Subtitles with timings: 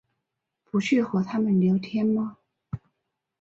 [0.63, 2.37] 不去和他们聊天吗？